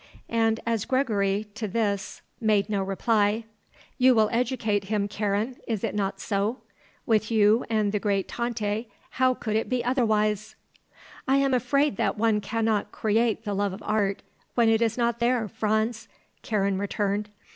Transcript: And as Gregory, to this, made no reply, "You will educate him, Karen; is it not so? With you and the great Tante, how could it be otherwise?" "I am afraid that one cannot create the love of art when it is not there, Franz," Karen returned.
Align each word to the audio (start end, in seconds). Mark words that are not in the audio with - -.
And 0.29 0.59
as 0.65 0.85
Gregory, 0.85 1.45
to 1.53 1.67
this, 1.67 2.23
made 2.39 2.71
no 2.71 2.81
reply, 2.81 3.43
"You 3.99 4.15
will 4.15 4.29
educate 4.31 4.85
him, 4.85 5.07
Karen; 5.07 5.57
is 5.67 5.83
it 5.83 5.93
not 5.93 6.19
so? 6.19 6.57
With 7.05 7.29
you 7.29 7.67
and 7.69 7.91
the 7.91 7.99
great 7.99 8.27
Tante, 8.27 8.89
how 9.21 9.35
could 9.35 9.55
it 9.55 9.69
be 9.69 9.85
otherwise?" 9.85 10.55
"I 11.27 11.35
am 11.37 11.53
afraid 11.53 11.97
that 11.97 12.17
one 12.17 12.41
cannot 12.41 12.91
create 12.91 13.43
the 13.45 13.53
love 13.53 13.73
of 13.73 13.83
art 13.85 14.23
when 14.55 14.69
it 14.69 14.81
is 14.81 14.97
not 14.97 15.19
there, 15.19 15.47
Franz," 15.47 16.07
Karen 16.41 16.79
returned. 16.79 17.29